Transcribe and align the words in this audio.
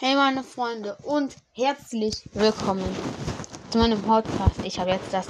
Hey 0.00 0.14
meine 0.14 0.44
Freunde 0.44 0.96
und 1.02 1.34
herzlich 1.50 2.30
willkommen 2.32 2.88
zu 3.70 3.78
meinem 3.78 4.00
Podcast. 4.00 4.60
Ich 4.62 4.78
habe 4.78 4.90
jetzt 4.90 5.12
das 5.12 5.26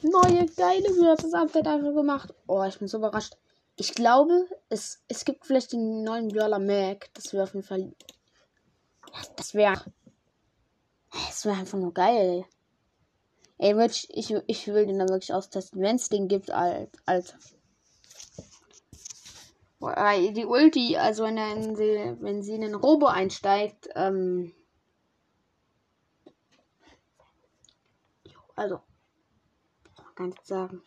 neue 0.00 0.46
geile 0.46 0.94
Versus 0.94 1.34
Update 1.34 1.66
einfach 1.66 1.92
gemacht. 1.92 2.32
Oh, 2.46 2.62
ich 2.62 2.78
bin 2.78 2.86
so 2.86 2.98
überrascht. 2.98 3.36
Ich 3.74 3.96
glaube, 3.96 4.46
es, 4.68 5.02
es 5.08 5.24
gibt 5.24 5.44
vielleicht 5.44 5.72
den 5.72 6.04
neuen 6.04 6.28
Brawler 6.28 6.60
Mac. 6.60 7.10
Das 7.14 7.32
wäre 7.32 7.42
auf 7.42 7.54
jeden 7.54 7.66
Fall. 7.66 7.92
Das 9.34 9.54
wäre. 9.54 9.92
Das 11.10 11.44
wäre 11.44 11.56
einfach 11.56 11.78
nur 11.78 11.92
geil. 11.92 12.44
Ey, 13.58 13.76
wirklich, 13.76 14.06
ich, 14.10 14.32
ich 14.46 14.68
will 14.68 14.86
den 14.86 15.00
dann 15.00 15.08
wirklich 15.08 15.34
austesten, 15.34 15.82
wenn 15.82 15.96
es 15.96 16.10
den 16.10 16.28
gibt, 16.28 16.52
alt, 16.52 16.90
alt. 17.06 17.36
Weil 19.82 20.32
die 20.32 20.46
Ulti, 20.46 20.96
also 20.96 21.24
wenn, 21.24 21.36
er 21.36 21.60
sie, 21.74 22.16
wenn 22.20 22.40
sie 22.40 22.54
in 22.54 22.60
den 22.60 22.76
Robo 22.76 23.06
einsteigt, 23.06 23.88
ähm, 23.96 24.54
also, 28.54 28.80
kann 30.14 30.30
ich 30.30 30.40
sagen. 30.46 30.82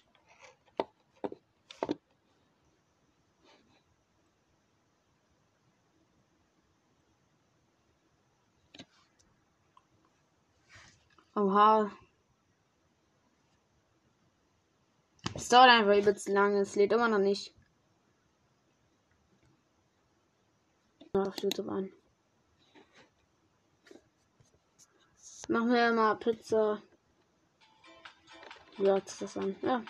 Oha. 11.36 11.92
Es 15.34 15.50
dauert 15.50 15.70
einfach 15.70 15.98
übelst 15.98 16.30
lange. 16.30 16.62
Es 16.62 16.78
lädt 16.78 16.94
immer 16.94 17.10
noch 17.10 17.20
nicht. 17.20 17.54
Auf 21.22 21.38
YouTube 21.42 21.70
an. 21.70 21.92
Machen 25.48 25.72
wir 25.72 25.92
mal 25.92 26.16
Pizza. 26.16 26.82
Hört 28.78 29.22
das 29.22 29.38
an? 29.38 29.56
Ja. 29.62 29.84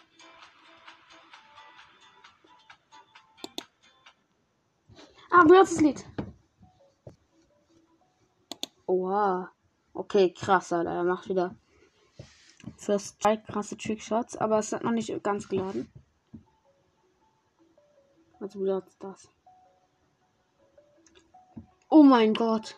Ah, 5.31 5.43
wie 5.45 5.53
das 5.53 5.81
Lied? 5.81 6.05
Oha. 8.85 9.51
Okay, 9.93 10.33
krass, 10.33 10.71
Alter. 10.73 10.91
Er 10.91 11.03
macht 11.03 11.29
wieder 11.29 11.55
First 12.77 13.21
zwei 13.21 13.37
krasse 13.37 13.77
Trickshots, 13.77 14.37
aber 14.37 14.59
es 14.59 14.71
hat 14.71 14.83
noch 14.83 14.91
nicht 14.91 15.23
ganz 15.23 15.47
geladen. 15.47 15.91
Also 18.39 18.59
wie 18.59 18.81
das? 18.99 19.29
Oh 21.97 22.03
mein 22.03 22.33
Gott. 22.33 22.75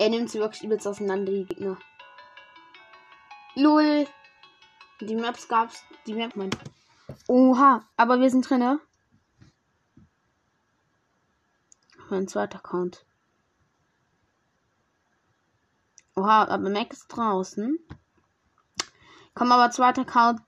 Er 0.00 0.08
nimmt 0.08 0.28
sie 0.30 0.40
wirklich 0.40 0.64
übelst 0.64 0.84
auseinander, 0.84 1.30
die 1.30 1.44
Gegner. 1.44 1.78
Lol. 3.54 4.08
Die 5.00 5.14
Maps 5.14 5.46
gab's. 5.46 5.84
Die 6.08 6.14
Map, 6.14 6.34
mein. 6.34 6.50
Oha, 7.28 7.84
aber 7.96 8.18
wir 8.18 8.30
sind 8.30 8.50
drin, 8.50 8.58
ne? 8.58 8.80
Mein 12.10 12.26
zweiter 12.26 12.58
Account. 12.58 13.06
Oha, 16.16 16.48
aber 16.48 16.68
Mac 16.68 16.92
ist 16.92 17.06
draußen. 17.06 17.78
Komm, 19.34 19.52
aber 19.52 19.70
zweiter 19.70 20.02
Account. 20.02 20.40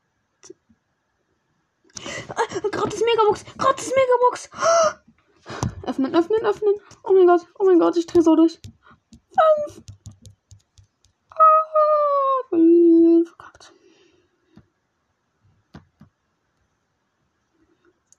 Gratis 2.72 3.02
Megabox! 3.04 3.44
Gratis 3.56 3.92
Megabox! 3.94 4.50
Öffnen, 5.88 6.14
öffnen, 6.14 6.44
öffnen. 6.44 6.74
Oh 7.02 7.14
mein 7.14 7.26
Gott, 7.26 7.46
oh 7.58 7.64
mein 7.64 7.78
Gott, 7.78 7.96
ich 7.96 8.04
drehe 8.06 8.20
so 8.20 8.36
durch. 8.36 8.60
Fünf. 9.10 9.82
Ah, 11.30 12.48
fünf. 12.50 13.28
Verkackt. 13.30 13.72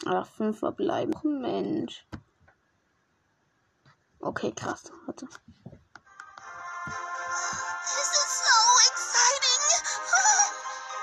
Ach, 0.07 0.25
fünf 0.25 0.57
verbleiben. 0.57 1.13
Oh, 1.23 1.27
Mensch. 1.27 2.07
Okay, 4.19 4.51
krass. 4.51 4.91
Warte. 5.05 5.27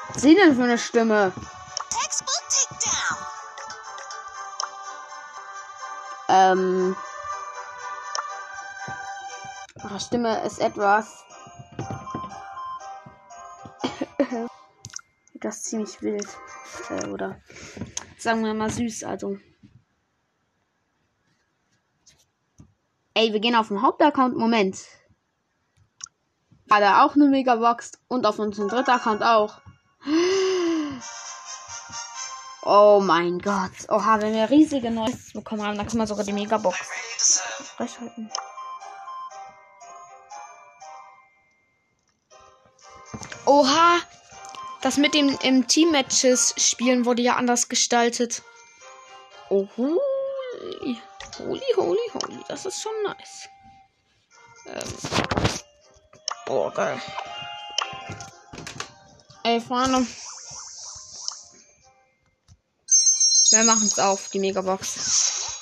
Was 0.08 0.24
ist 0.24 0.36
denn 0.36 0.56
für 0.56 0.64
eine 0.64 0.78
Stimme? 0.78 1.32
Ähm. 6.36 6.94
Ihre 9.82 10.00
Stimme 10.00 10.44
ist 10.44 10.58
etwas. 10.58 11.24
das 15.34 15.56
ist 15.56 15.64
ziemlich 15.64 16.02
wild. 16.02 16.26
Äh, 16.90 17.06
oder 17.08 17.40
sagen 18.18 18.44
wir 18.44 18.52
mal 18.52 18.70
süß, 18.70 19.04
also. 19.04 19.38
Ey, 23.14 23.32
wir 23.32 23.40
gehen 23.40 23.54
auf 23.54 23.68
den 23.68 23.80
Hauptaccount. 23.80 24.36
Moment. 24.36 24.84
Hat 26.70 26.82
er 26.82 27.04
auch 27.04 27.14
eine 27.14 27.28
Megabox 27.28 27.92
und 28.08 28.26
auf 28.26 28.38
unseren 28.38 28.68
dritten 28.68 28.90
Account 28.90 29.22
auch. 29.22 29.62
Oh 32.68 33.00
mein 33.00 33.38
Gott. 33.38 33.70
Oha, 33.88 34.20
wenn 34.20 34.34
wir 34.34 34.50
riesige 34.50 34.90
Neues 34.90 35.32
bekommen 35.32 35.62
haben, 35.62 35.76
dann 35.76 35.86
können 35.86 36.00
wir 36.00 36.06
sogar 36.08 36.24
die 36.24 36.32
Megabox 36.32 36.76
freischalten. 37.76 38.28
Oha! 43.44 44.00
Das 44.82 44.96
mit 44.96 45.14
dem 45.14 45.38
im 45.42 45.68
Team-Matches 45.68 46.54
spielen 46.56 47.04
wurde 47.04 47.22
ja 47.22 47.36
anders 47.36 47.68
gestaltet. 47.68 48.42
Oh, 49.48 49.68
holy, 49.76 51.00
holy, 51.38 51.62
holy, 51.76 52.10
holy. 52.14 52.40
Das 52.48 52.66
ist 52.66 52.82
schon 52.82 53.00
nice. 53.04 53.48
Ähm. 54.66 54.92
Boah, 56.44 56.72
geil. 56.72 57.00
Ey, 59.44 59.60
Freunde. 59.60 60.04
Wir 63.50 63.62
machen 63.62 63.86
es 63.86 63.98
auf, 63.98 64.28
die 64.30 64.40
Megabox. 64.40 65.56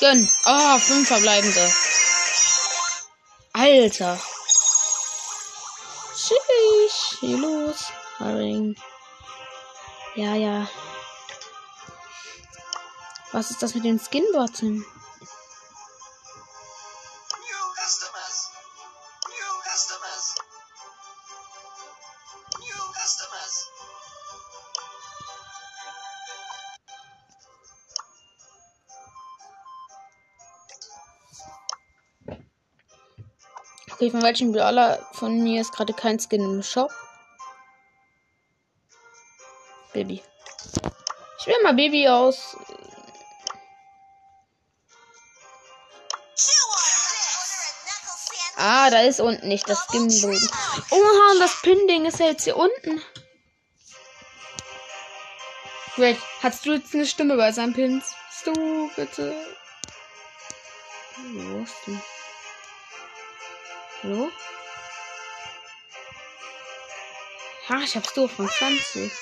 Gönn. 0.00 0.28
Ah, 0.44 0.74
oh, 0.74 0.78
fünf 0.78 1.08
verbleibende. 1.08 1.72
Alter. 3.52 4.18
Tschüss. 6.14 7.18
Hier 7.20 7.36
los. 7.36 7.92
Haring. 8.18 8.74
Ja, 10.16 10.34
ja. 10.34 10.68
Was 13.32 13.50
ist 13.50 13.62
das 13.62 13.74
mit 13.74 13.84
den 13.84 14.00
Skin-Button? 14.00 14.84
Okay, 34.10 34.18
von 34.18 34.22
welchem 34.22 34.52
Brawler 34.52 34.98
von 35.12 35.40
mir 35.40 35.60
ist 35.60 35.72
gerade 35.72 35.92
kein 35.92 36.18
Skin 36.18 36.42
im 36.42 36.62
Shop? 36.64 36.90
Baby. 39.92 40.20
Ich 41.38 41.46
will 41.46 41.62
mal 41.62 41.74
Baby 41.74 42.08
aus. 42.08 42.56
Ah, 48.56 48.90
da 48.90 49.02
ist 49.02 49.20
unten 49.20 49.46
nicht 49.46 49.68
das 49.68 49.78
Skinboden. 49.84 50.50
Oha, 50.90 51.38
das 51.38 51.62
Pin-Ding 51.62 52.04
ist 52.04 52.18
ja 52.18 52.26
jetzt 52.26 52.44
hier 52.44 52.56
unten. 52.56 53.00
Wait, 55.96 56.18
hast 56.42 56.66
du 56.66 56.72
jetzt 56.72 56.94
eine 56.94 57.06
Stimme 57.06 57.36
bei 57.36 57.52
seinen 57.52 57.74
Pins? 57.74 58.12
Du, 58.44 58.90
bitte. 58.96 59.34
Wo 61.16 61.62
ist 61.62 61.74
du? 61.86 61.98
Hallo? 64.02 64.30
Ha, 67.68 67.80
ich 67.84 67.94
hab's 67.94 68.14
durch 68.14 68.32
von 68.32 68.48
20. 68.48 69.12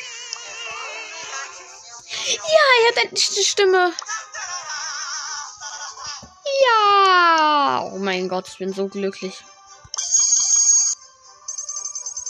Ja, 2.28 2.64
er 2.86 3.02
hat 3.02 3.10
die 3.10 3.44
Stimme. 3.44 3.92
Ja. 6.64 7.90
Oh 7.92 7.98
mein 7.98 8.28
Gott, 8.28 8.46
ich 8.46 8.58
bin 8.58 8.72
so 8.72 8.86
glücklich. 8.86 9.34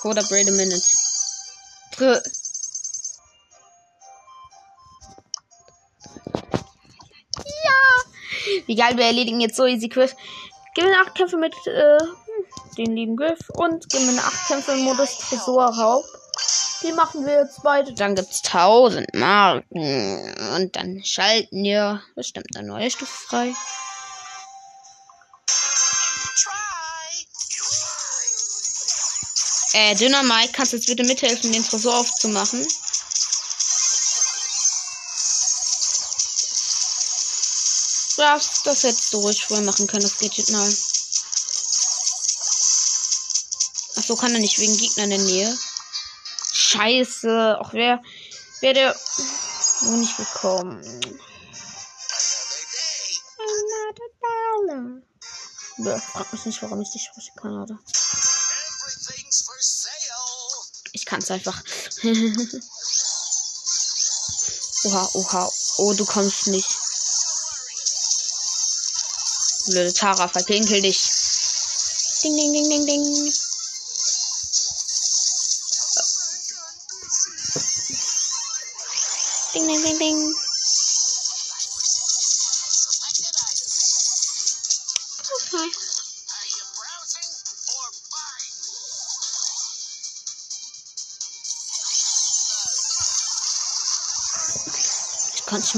Code 0.00 0.20
upgrade 0.20 0.48
a 0.48 0.52
minute. 0.52 0.82
Dr 1.90 2.22
ja. 7.44 8.62
Wie 8.64 8.74
geil, 8.74 8.96
wir 8.96 9.04
erledigen 9.04 9.40
jetzt 9.40 9.56
so 9.56 9.66
easy 9.66 9.90
Quiz. 9.90 10.16
Gewinne 10.74 10.96
8 11.00 11.14
Kämpfe 11.14 11.36
mit 11.36 11.54
äh, 11.66 11.98
den 12.78 12.96
lieben 12.96 13.16
Griff 13.16 13.40
und 13.54 13.90
gewinne 13.90 14.22
8 14.22 14.46
Kämpfe 14.46 14.72
im 14.72 14.80
Modus 14.80 15.18
Tresorraub. 15.18 16.04
Die 16.82 16.92
machen 16.92 17.26
wir 17.26 17.40
jetzt 17.40 17.62
beide. 17.64 17.92
Dann 17.92 18.14
gibt's 18.14 18.44
1000 18.44 19.12
Marken. 19.14 20.34
Und 20.54 20.76
dann 20.76 21.02
schalten 21.04 21.64
wir 21.64 22.00
bestimmt 22.14 22.56
eine 22.56 22.68
neue 22.68 22.90
Stufe 22.90 23.12
frei. 23.12 23.52
Äh, 29.74 29.94
Dynamite, 29.96 30.52
kannst 30.52 30.72
du 30.72 30.76
jetzt 30.76 30.86
bitte 30.86 31.04
mithelfen, 31.04 31.52
den 31.52 31.64
Tresor 31.64 31.98
aufzumachen? 31.98 32.66
Ja, 38.16 38.40
das 38.64 38.82
hättest 38.82 39.12
du 39.12 39.18
ruhig 39.18 39.44
vorher 39.44 39.64
machen 39.64 39.86
können, 39.86 40.02
das 40.02 40.16
Gadget 40.16 40.50
mal. 40.50 40.68
Ach 43.98 44.04
so, 44.04 44.14
kann 44.14 44.32
er 44.32 44.38
nicht 44.38 44.60
wegen 44.60 44.76
Gegner 44.76 45.04
in 45.04 45.10
der 45.10 45.18
Nähe. 45.18 45.58
Scheiße. 46.52 47.58
Auch 47.60 47.72
wer, 47.72 48.00
wer 48.60 48.72
der 48.72 48.94
noch 49.82 49.96
nicht 49.96 50.16
gekommen. 50.16 50.80
Ja, 55.78 55.98
frag 55.98 56.32
mich 56.32 56.44
nicht, 56.44 56.62
warum 56.62 56.80
ich 56.80 56.90
die 56.90 57.00
sprechen 57.00 57.34
kann, 57.40 57.60
oder? 57.60 57.76
Ich 60.92 61.04
kann's 61.04 61.30
einfach. 61.32 61.60
oha, 64.84 65.10
oha. 65.14 65.50
Oh, 65.78 65.92
du 65.94 66.04
kommst 66.04 66.46
nicht. 66.46 66.68
Blöde 69.66 69.92
Tara, 69.92 70.28
verpinkel 70.28 70.82
dich. 70.82 71.02
Ding, 72.22 72.36
ding, 72.36 72.52
ding, 72.52 72.68
ding. 72.68 72.86
Ding, 72.86 73.32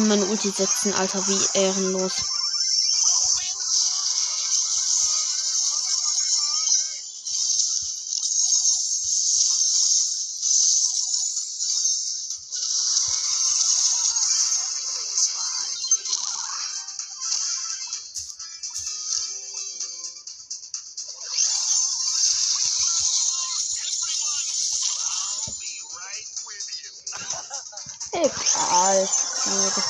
meine 0.08 0.24
Ulti 0.26 0.50
setzen, 0.50 0.94
Alter, 0.94 1.18
wie 1.26 1.58
ehrenlos. 1.58 2.24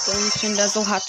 Das 0.06 0.34
Game 0.40 0.56
da 0.56 0.68
so 0.68 0.86
hat. 0.88 1.04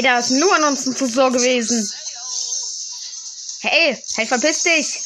Hey, 0.00 0.06
da 0.06 0.18
ist 0.18 0.30
nur 0.30 0.50
an 0.54 0.64
uns 0.64 0.86
ein 0.86 0.94
Tresor 0.94 1.30
gewesen. 1.30 1.92
Hey, 3.60 4.02
hey, 4.14 4.26
verpiss 4.26 4.62
dich. 4.62 5.02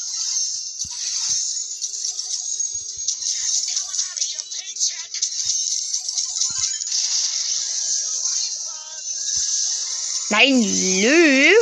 Nein, 10.29 10.63
Lü. 10.63 11.55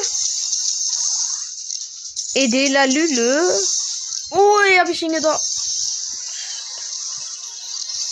Edela 2.34 2.84
Lülö. 2.84 3.58
Ui, 4.32 4.78
hab 4.78 4.90
ich 4.90 5.00
ihn 5.00 5.12
gedacht. 5.12 5.42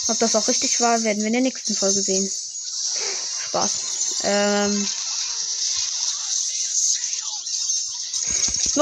Ob 0.07 0.17
das 0.17 0.35
auch 0.35 0.47
richtig 0.47 0.81
war, 0.81 1.03
werden 1.03 1.19
wir 1.19 1.27
in 1.27 1.33
der 1.33 1.43
nächsten 1.43 1.75
Folge 1.75 2.01
sehen. 2.01 2.27
Spaß. 3.49 4.23
Ähm. 4.23 4.87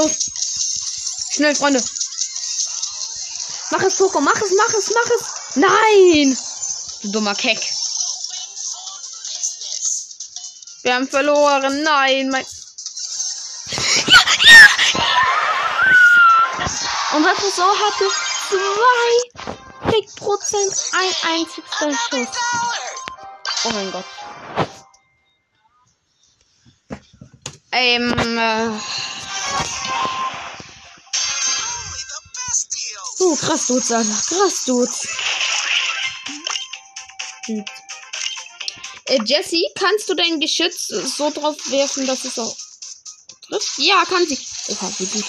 Los! 0.00 0.30
Schnell, 1.32 1.54
Freunde! 1.54 1.82
Mach 3.70 3.82
es, 3.82 3.96
Poco! 3.96 4.20
Mach 4.20 4.40
es, 4.40 4.52
mach 4.56 4.74
es, 4.74 4.90
mach 4.94 5.10
es! 5.16 5.24
Nein! 5.56 6.38
Du 7.02 7.12
dummer 7.12 7.34
Keck. 7.34 7.60
Wir 10.82 10.94
haben 10.94 11.08
verloren. 11.08 11.82
Nein, 11.82 12.30
mein. 12.30 12.46
Ja, 14.06 14.20
ja, 14.48 14.66
ja. 14.94 15.06
Unser 17.12 17.34
Tresor 17.34 17.74
hatte 17.78 18.04
zwei 18.48 20.00
Prozent 20.16 20.74
ein 20.92 21.14
einzigster 21.34 21.92
Schuss. 21.92 22.28
Oh 23.64 23.70
mein 23.70 23.92
Gott. 23.92 24.04
Ähm, 27.72 28.38
äh. 28.38 28.70
Krass, 33.36 33.66
Dudes, 33.66 33.92
Alter. 33.92 34.22
Krass, 34.28 34.64
Dudes. 34.64 35.08
Äh, 39.06 39.18
Jessie, 39.24 39.66
kannst 39.74 40.08
du 40.08 40.14
dein 40.14 40.40
Geschütz 40.40 40.86
so 40.88 41.30
drauf 41.30 41.56
werfen, 41.66 42.06
dass 42.06 42.24
es 42.24 42.38
auch 42.38 42.56
trifft? 43.48 43.78
Ja, 43.78 44.04
kann 44.04 44.26
sie. 44.26 44.38
Oha, 44.68 44.92
wie 44.98 45.06
gut. 45.06 45.24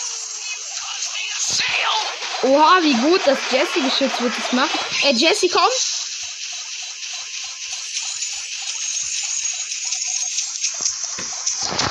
Oha, 2.44 2.80
wie 2.82 2.94
gut 2.94 3.22
das 3.26 3.38
Jessie-Geschütz 3.52 4.20
wird 4.20 4.34
es 4.38 4.52
machen. 4.52 4.80
Äh, 5.04 5.14
Jessie, 5.14 5.50
komm. 5.50 5.62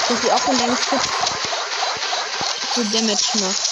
Dass 0.09 0.23
sie 0.23 0.33
auch 0.33 0.41
von 0.41 0.59
deinem 0.59 0.77
Geschütz 0.77 1.05
so 2.75 2.85
Damage 2.85 3.39
macht. 3.41 3.70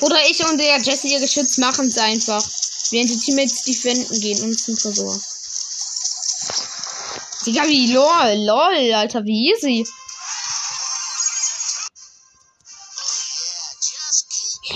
Oder 0.00 0.16
ich 0.28 0.44
und 0.44 0.58
der 0.58 0.78
Jessie 0.78 1.12
ihr 1.12 1.20
Geschütz 1.20 1.58
machen 1.58 1.86
es 1.86 1.98
einfach. 1.98 2.42
Während 2.90 3.10
die 3.10 3.18
Teammates 3.18 3.62
defenden 3.62 4.20
gehen 4.20 4.42
und 4.42 4.58
zum 4.58 4.76
Tresor. 4.76 5.20
Digga, 7.46 7.66
wie 7.68 7.92
lol, 7.92 8.44
lol, 8.44 8.94
Alter, 8.94 9.24
wie 9.24 9.52
easy. 9.52 9.86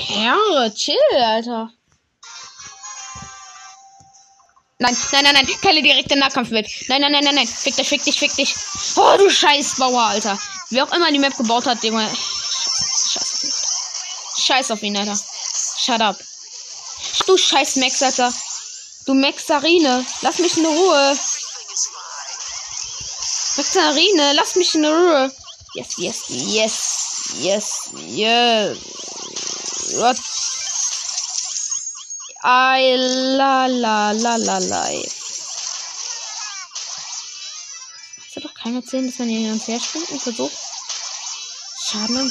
Ja, 0.09 0.71
chill, 0.71 0.97
Alter. 1.13 1.71
Nein, 4.79 4.97
nein, 5.13 5.25
nein, 5.25 5.35
nein, 5.35 5.49
keine 5.63 5.83
direkte 5.83 6.17
Nahkampf 6.17 6.51
mit. 6.51 6.69
Nein, 6.89 7.01
nein, 7.01 7.13
nein, 7.13 7.25
nein, 7.25 7.35
nein. 7.37 7.47
Fick 7.47 7.77
dich, 7.77 7.89
fick 7.89 8.05
dich, 8.05 8.19
fick 8.19 8.35
dich. 8.35 8.55
Oh, 8.97 9.17
du 9.19 9.31
Scheißbauer, 9.31 10.03
Alter. 10.03 10.39
Wer 10.71 10.85
auch 10.85 10.93
immer 10.93 11.11
die 11.11 11.19
Map 11.19 11.37
gebaut 11.37 11.67
hat, 11.67 11.83
Junge. 11.85 12.09
Scheiß, 14.45 14.71
auf 14.71 14.83
ihn, 14.83 14.97
Alter. 14.97 15.19
Shut 15.79 16.01
up. 16.01 16.19
Du 17.27 17.37
scheiß 17.37 17.77
Max, 17.77 18.03
Alter. 18.03 18.33
Du 19.07 19.15
Maxarine. 19.15 20.05
Lass 20.23 20.39
mich 20.39 20.57
in 20.57 20.67
Ruhe. 20.67 21.19
Maxarine, 23.57 24.33
lass 24.35 24.55
mich 24.57 24.75
in 24.75 24.85
Ruhe. 24.85 25.33
Yes, 25.75 25.95
yes, 25.97 26.25
yes, 26.29 27.37
yes, 27.41 27.91
yes. 28.07 28.79
What? 29.97 30.19
I 32.45 32.97
la 33.39 33.67
la 33.67 34.11
la 34.13 34.37
la 34.37 34.59
life. 34.59 35.25
Kann 38.65 38.79
ich 38.79 38.85
erzählen, 38.85 39.07
dass 39.07 39.19
man 39.19 39.29
hier 39.29 39.41
hin 39.41 39.53
und 39.53 39.69
her 39.69 39.79
springt 39.79 40.11
und 40.11 40.23
versucht, 40.23 40.57
Schaden 41.83 42.17
an. 42.17 42.31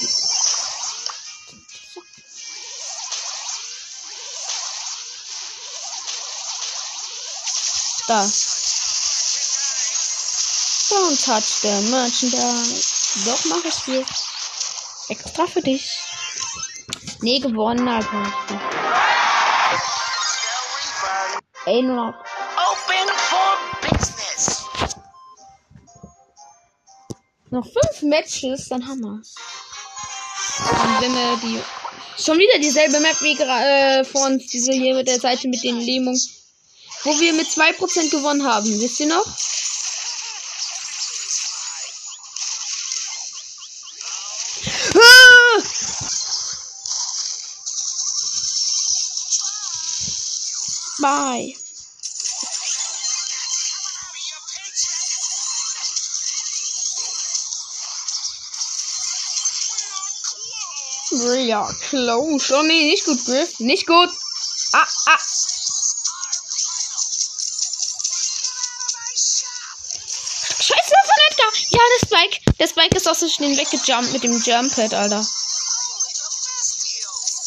Da. 8.13 8.21
Don't 10.89 11.17
touch 11.25 11.61
the 11.63 11.73
merchandise. 11.89 13.25
Doch, 13.25 13.45
mach 13.45 13.65
ich 13.65 13.73
dir. 13.85 14.05
Extra 15.09 15.47
für 15.47 15.61
dich. 15.61 15.97
Nee, 17.21 17.39
gewonnen, 17.39 17.87
aber. 17.87 18.31
Ey, 21.65 21.81
nur 21.81 21.95
noch. 21.95 22.13
Open 22.69 23.09
for 23.17 23.57
business. 23.81 24.63
Noch 27.49 27.65
fünf 27.65 28.03
Matches, 28.03 28.69
dann 28.69 28.87
haben 28.87 29.01
wir's. 29.01 29.33
Und 30.59 31.01
wenn 31.01 31.15
wir 31.15 31.37
die. 31.37 31.63
Schon 32.21 32.37
wieder 32.37 32.59
dieselbe 32.59 32.99
Map 32.99 33.19
wie 33.21 33.35
äh, 33.41 34.03
vor 34.03 34.27
uns, 34.27 34.45
diese 34.51 34.71
hier 34.71 34.93
mit 34.93 35.07
der 35.07 35.19
Seite 35.19 35.47
mit 35.47 35.63
den 35.63 35.79
Lähmungen. 35.79 36.42
Wo 37.03 37.19
wir 37.19 37.33
mit 37.33 37.47
2% 37.47 38.09
gewonnen 38.11 38.45
haben. 38.45 38.79
Wisst 38.79 38.99
ihr 39.01 39.07
noch? 39.07 39.25
Ah! 44.95 45.63
Bye. 51.01 51.55
Ja, 61.45 61.69
close. 61.89 62.55
Oh 62.55 62.63
nee, 62.63 62.85
nicht 62.89 63.05
gut, 63.05 63.25
Griff. 63.25 63.59
Nicht 63.59 63.85
gut. 63.85 64.09
Ah, 64.71 64.87
ah. 65.07 65.32
Der 72.63 72.69
Spike 72.69 72.95
ist 72.95 73.09
aus 73.09 73.19
so 73.19 73.27
schnell 73.27 73.57
weggejumpt 73.57 74.13
mit 74.13 74.23
dem 74.23 74.41
Jump 74.41 74.73
Pad, 74.73 74.93
Alter. 74.93 75.21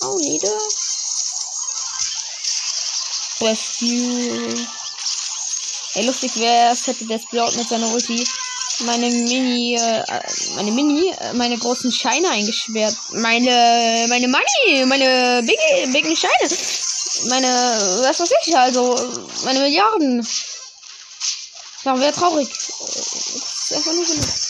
Oh, 0.02 0.18
Nieder. 0.18 0.58
Rescue. 3.40 4.66
Ey, 5.94 6.04
lustig 6.04 6.37
wäre 6.37 6.75
es, 6.75 6.87
hätte 6.87 7.06
der 7.06 7.18
Sprout 7.18 7.56
mit 7.56 7.66
seiner 7.66 7.90
Ulti 7.94 8.28
meine 8.80 9.08
Mini, 9.08 9.76
äh, 9.76 10.04
meine 10.54 10.70
Mini, 10.70 11.08
äh, 11.08 11.32
meine 11.32 11.56
großen 11.56 11.90
Scheine 11.90 12.28
eingeschwert. 12.28 12.94
Meine, 13.12 14.04
meine 14.11 14.28
Money, 14.28 14.85
meine 14.85 15.42
big, 15.46 15.58
big 15.94 16.18
Scheine. 16.18 16.54
Meine, 17.30 17.49
was 18.02 18.20
weiß 18.20 18.32
ich, 18.44 18.54
also, 18.54 19.00
meine 19.44 19.61
Milliarden. 19.61 20.28
Ja, 21.85 21.99
wäre 21.99 22.12
traurig. 22.12 22.50
Das 22.50 23.70
ist 23.70 23.73
einfach 23.73 23.92
nur 23.94 24.04
genug. 24.04 24.46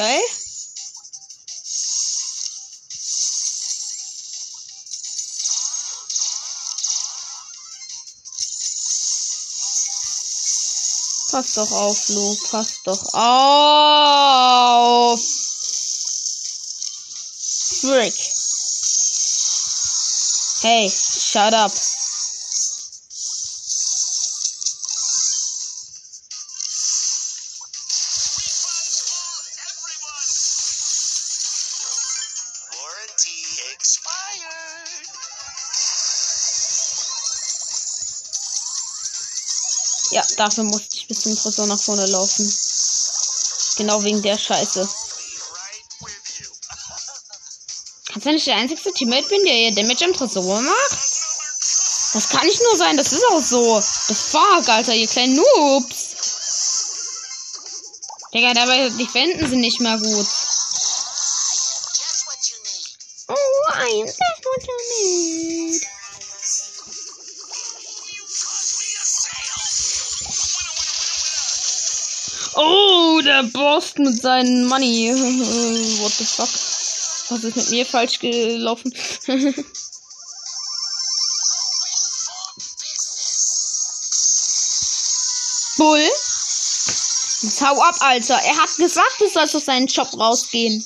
Geil. 0.00 0.22
Pass 11.30 11.52
doch 11.54 11.72
auf, 11.72 12.08
Lu. 12.08 12.36
Pass 12.50 12.82
doch 12.84 13.14
auf. 13.14 15.20
Frick. 17.80 18.14
Hey, 20.62 20.90
shut 20.90 21.54
up. 21.54 21.72
Dafür 40.40 40.64
musste 40.64 40.96
ich 40.96 41.06
bis 41.06 41.20
zum 41.20 41.36
Tresor 41.36 41.66
nach 41.66 41.80
vorne 41.80 42.06
laufen. 42.06 42.50
Genau 43.76 44.02
wegen 44.02 44.22
der 44.22 44.38
Scheiße. 44.38 44.88
Kannst 48.08 48.26
du 48.26 48.32
nicht 48.32 48.46
der 48.46 48.56
einzige 48.56 48.92
Teammate 48.92 49.28
bin, 49.28 49.44
der 49.44 49.54
ihr 49.54 49.74
Damage 49.74 50.04
am 50.06 50.14
Tresor 50.14 50.60
macht? 50.62 50.98
Das 52.12 52.28
kann 52.28 52.46
nicht 52.46 52.60
nur 52.62 52.76
sein, 52.76 52.96
das 52.96 53.12
ist 53.12 53.24
auch 53.30 53.40
so. 53.40 53.80
The 53.80 54.14
fuck, 54.14 54.68
Alter, 54.68 54.94
ihr 54.94 55.06
kleinen 55.06 55.36
Noobs. 55.36 56.06
Digga, 58.34 58.54
dabei 58.54 58.88
die 58.90 59.06
Fänden 59.06 59.48
sind 59.48 59.60
nicht 59.60 59.80
mehr 59.80 59.98
gut. 59.98 60.26
Oh, 72.54 73.20
der 73.24 73.44
Boss 73.44 73.94
mit 73.96 74.20
seinen 74.20 74.66
Money. 74.66 75.12
What 76.00 76.12
the 76.12 76.24
fuck? 76.24 76.48
Was 77.30 77.44
ist 77.44 77.56
mit 77.56 77.70
mir 77.70 77.86
falsch 77.86 78.18
gelaufen? 78.18 78.92
Bull? 85.76 86.10
Jetzt 87.42 87.62
hau 87.62 87.80
ab, 87.80 87.96
Alter. 88.00 88.34
Er 88.34 88.56
hat 88.58 88.76
gesagt, 88.76 89.20
du 89.20 89.30
sollst 89.30 89.56
aus 89.56 89.64
seinen 89.64 89.86
Job 89.86 90.12
rausgehen. 90.18 90.84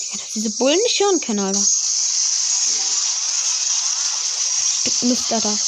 Digga, 0.00 0.16
dass 0.18 0.32
diese 0.32 0.50
Bullen 0.52 0.78
nicht 0.84 1.00
hören 1.00 1.20
können, 1.20 1.40
Alter. 1.40 1.66
Stück 4.80 5.02
Mist, 5.02 5.32
Alter. 5.32 5.58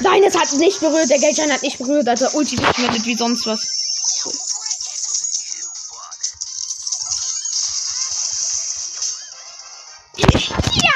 Nein, 0.00 0.22
es 0.24 0.36
hat 0.36 0.52
nicht 0.52 0.80
berührt. 0.80 1.08
Der 1.10 1.18
Geldschein 1.18 1.52
hat 1.52 1.62
nicht 1.62 1.78
berührt, 1.78 2.08
Alter. 2.08 2.34
Ulti 2.34 2.58
weggewendet 2.58 3.04
wie 3.04 3.16
sonst 3.16 3.46
was. 3.46 3.84
Ja, 10.16 10.92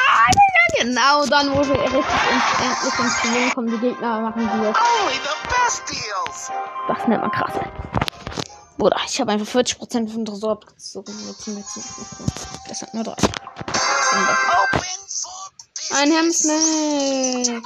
genau. 0.79 1.27
Dann, 1.27 1.53
wo 1.53 1.67
wir 1.67 1.83
richtig 1.83 2.05
endlich 2.61 2.99
ins 2.99 3.23
Gewinnen 3.23 3.55
kommen, 3.55 3.71
die 3.71 3.79
Gegner 3.79 4.21
machen 4.21 4.51
die 4.53 4.67
jetzt. 4.67 4.81
Das 6.89 7.07
nennt 7.07 7.21
man 7.21 7.31
krass. 7.31 7.53
Bruder, 8.79 8.97
ich 9.07 9.21
habe 9.21 9.33
einfach 9.33 9.47
40% 9.47 10.13
vom 10.13 10.25
Tresor 10.25 10.53
abgezogen. 10.53 11.15
Das 12.69 12.83
hat 12.83 12.95
nur 12.95 13.05
drei. 13.05 13.17
Ein 15.91 16.13
Hemsnack. 16.13 17.63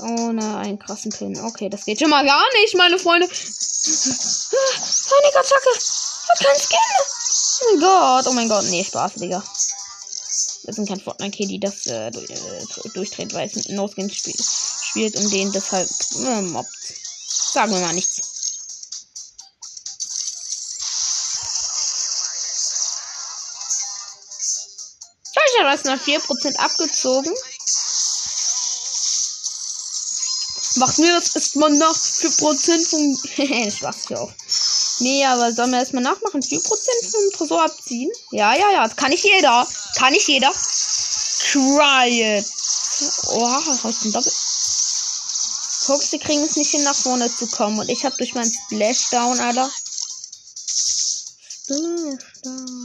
Ohne 0.00 0.58
einen 0.58 0.78
krassen 0.78 1.10
Pin. 1.10 1.38
Okay, 1.40 1.68
das 1.68 1.84
geht 1.84 1.98
schon 1.98 2.10
mal 2.10 2.24
gar 2.24 2.44
nicht, 2.60 2.74
meine 2.76 2.98
Freunde. 2.98 3.26
Panikattacke. 5.08 5.70
Hat 6.28 6.38
keinen 6.40 6.60
Skin. 6.60 6.78
Oh 7.60 7.64
mein 7.70 7.80
Gott. 7.80 8.26
Oh 8.26 8.32
mein 8.32 8.48
Gott. 8.48 8.64
Nee, 8.70 8.84
Spaß, 8.84 9.14
Digga. 9.14 9.42
Wir 10.64 10.74
sind 10.74 10.88
kein 10.88 11.00
Fortnite-Kid, 11.00 11.64
das 11.64 11.86
äh, 11.86 12.08
äh, 12.08 12.88
durchdreht, 12.92 13.32
weil 13.32 13.46
es 13.46 13.54
mit 13.54 13.70
No-Skin 13.70 14.10
spiel 14.10 14.34
spielt 14.88 15.16
und 15.16 15.32
den 15.32 15.52
deshalb 15.52 15.88
äh, 16.26 16.42
mobbt. 16.42 16.68
Sagen 17.26 17.72
wir 17.72 17.80
mal 17.80 17.94
nichts. 17.94 18.20
Ich 25.50 25.64
habe 25.64 25.70
jetzt 25.72 25.86
noch 25.86 25.98
4% 25.98 26.56
abgezogen. 26.56 27.34
Macht 30.78 30.98
mir 30.98 31.12
das 31.12 31.34
erstmal 31.34 31.70
nach 31.70 31.94
4% 31.94 32.88
vom. 32.88 33.16
Spaß 33.70 34.08
ja 34.10 34.18
auch. 34.18 34.32
Nee, 35.00 35.24
aber 35.24 35.52
sollen 35.52 35.70
wir 35.70 35.78
erstmal 35.78 36.02
nachmachen? 36.02 36.40
4% 36.40 36.60
vom 36.60 37.30
Tresor 37.36 37.64
abziehen? 37.64 38.10
Ja, 38.32 38.54
ja, 38.54 38.70
ja. 38.72 38.84
Das 38.84 38.96
kann 38.96 39.10
nicht 39.10 39.24
jeder. 39.24 39.66
Kann 39.96 40.12
nicht 40.12 40.28
jeder. 40.28 40.52
Try 41.50 42.38
it. 42.38 42.46
Oha, 43.28 43.62
was 43.82 43.96
ist 43.96 44.04
denn 44.04 44.12
doppelt? 44.12 44.34
Guck, 45.86 46.02
sie 46.02 46.18
kriegen 46.18 46.42
es 46.42 46.56
nicht 46.56 46.70
hin, 46.70 46.84
nach 46.84 46.96
vorne 46.96 47.34
zu 47.34 47.46
kommen. 47.46 47.78
Und 47.78 47.88
ich 47.88 48.04
habe 48.04 48.16
durch 48.16 48.34
meinen 48.34 48.52
Splashdown, 48.52 49.40
Alter. 49.40 49.70
Splashdown. 51.64 52.77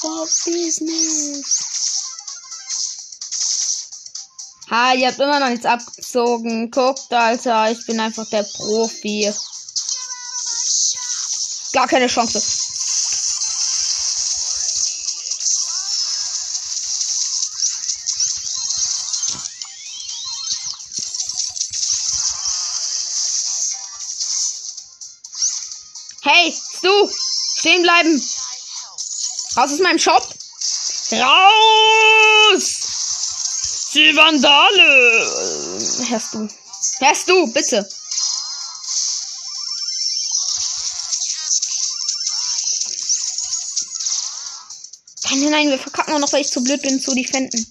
For 0.00 0.24
business. 0.46 1.60
Ha, 4.70 4.94
ihr 4.94 5.08
habt 5.08 5.18
immer 5.20 5.38
noch 5.38 5.50
nichts 5.50 5.66
abgezogen. 5.66 6.70
Guckt, 6.70 7.12
Alter, 7.12 7.70
ich 7.70 7.84
bin 7.84 8.00
einfach 8.00 8.24
der 8.30 8.44
Profi. 8.44 9.30
Gar 11.74 11.88
keine 11.88 12.06
Chance. 12.06 12.65
Stehen 27.66 27.82
bleiben! 27.82 28.22
Raus 29.56 29.72
aus 29.72 29.80
meinem 29.80 29.98
Shop! 29.98 30.22
Raus! 31.10 32.76
Die 33.92 34.14
Vandale! 34.14 35.26
Hörst 36.08 36.34
du? 36.34 36.48
Hörst 37.00 37.28
du, 37.28 37.52
bitte! 37.52 37.88
Nein, 45.28 45.50
nein, 45.50 45.70
wir 45.70 45.80
verkacken 45.80 46.14
auch 46.14 46.20
noch, 46.20 46.32
weil 46.32 46.42
ich 46.42 46.52
zu 46.52 46.62
blöd 46.62 46.82
bin 46.82 47.00
zu 47.00 47.16
defenden. 47.16 47.66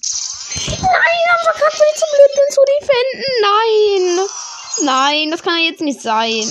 Nein, 0.68 0.82
aber 0.82 1.54
verkackt, 1.54 1.80
weil 1.80 1.88
ich 1.94 2.00
zu 2.02 2.06
blöd 2.12 2.32
bin 2.36 2.54
zu 2.54 2.62
defenden. 2.82 3.24
Nein! 3.42 4.28
Nein, 4.82 5.32
das 5.32 5.42
kann 5.42 5.58
ja 5.58 5.70
jetzt 5.70 5.80
nicht 5.80 6.02
sein. 6.02 6.44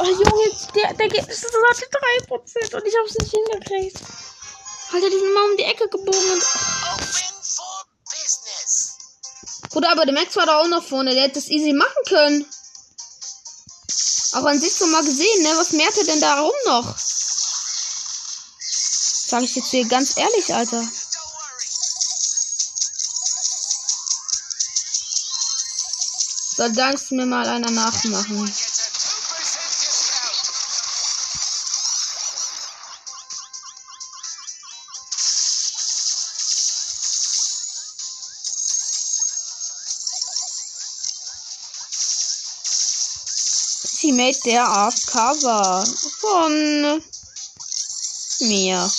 Oh, 0.00 0.04
Junge, 0.04 0.50
der, 0.74 0.94
der 0.94 1.08
geht, 1.08 1.28
das 1.28 1.42
hatte 1.42 1.86
3% 2.26 2.74
und 2.74 2.86
ich 2.86 2.94
hab's 2.96 3.18
nicht 3.18 3.32
hingekriegt. 3.32 3.98
Alter, 4.92 5.10
die 5.10 5.18
sind 5.18 5.34
mal 5.34 5.50
um 5.50 5.56
die 5.58 5.64
Ecke 5.64 5.88
gebogen 5.88 6.30
und. 6.32 6.42
Bruder, 9.68 9.92
aber 9.92 10.06
der 10.06 10.14
Max 10.14 10.34
war 10.36 10.46
da 10.46 10.60
auch 10.60 10.68
noch 10.68 10.82
vorne. 10.82 11.12
Der 11.12 11.24
hätte 11.24 11.34
das 11.34 11.48
easy 11.48 11.74
machen 11.74 12.02
können. 12.08 12.46
Auch 14.32 14.44
an 14.46 14.58
sich 14.58 14.74
schon 14.74 14.90
mal 14.90 15.04
gesehen, 15.04 15.42
ne? 15.42 15.50
Was 15.56 15.72
mehrt 15.72 15.96
er 15.98 16.04
denn 16.04 16.20
da 16.20 16.40
rum 16.40 16.52
noch? 16.64 16.96
Sag 19.28 19.42
ich 19.42 19.54
jetzt 19.54 19.70
dir 19.70 19.86
ganz 19.86 20.16
ehrlich, 20.16 20.54
Alter. 20.54 20.82
Soll 26.56 26.72
das 26.72 27.10
mir 27.10 27.26
mal 27.26 27.46
einer 27.46 27.70
nachmachen. 27.70 28.50
Teammate 44.10 44.40
der 44.44 44.68
AFK 44.68 45.14
war. 45.14 45.86
Von 46.20 47.02
mir. 48.40 48.90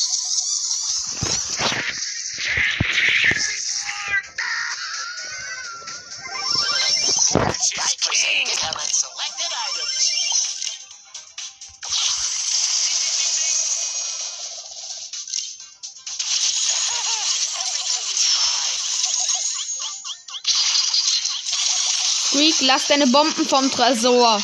Squeak, 22.27 22.61
lass 22.61 22.87
deine 22.87 23.07
Bomben 23.07 23.45
vom 23.45 23.69
Tresor. 23.69 24.41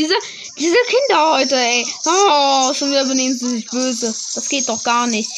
Diese, 0.00 0.14
diese 0.56 0.78
Kinder 0.88 1.32
heute, 1.32 1.56
ey. 1.56 1.86
Oh, 2.06 2.72
schon 2.72 2.90
wieder 2.90 3.04
benehmen 3.04 3.38
sie 3.38 3.50
sich 3.50 3.66
böse. 3.66 4.14
Das 4.34 4.48
geht 4.48 4.66
doch 4.66 4.82
gar 4.82 5.06
nicht. 5.06 5.30